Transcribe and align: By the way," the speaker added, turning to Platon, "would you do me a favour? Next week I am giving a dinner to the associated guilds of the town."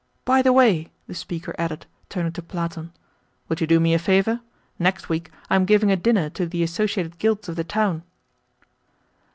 By 0.25 0.41
the 0.41 0.51
way," 0.51 0.89
the 1.05 1.13
speaker 1.13 1.53
added, 1.59 1.85
turning 2.09 2.31
to 2.31 2.41
Platon, 2.41 2.91
"would 3.47 3.61
you 3.61 3.67
do 3.67 3.79
me 3.79 3.93
a 3.93 3.99
favour? 3.99 4.41
Next 4.79 5.09
week 5.09 5.29
I 5.47 5.53
am 5.55 5.63
giving 5.65 5.91
a 5.91 5.95
dinner 5.95 6.27
to 6.31 6.47
the 6.47 6.63
associated 6.63 7.19
guilds 7.19 7.47
of 7.47 7.55
the 7.55 7.63
town." 7.63 8.01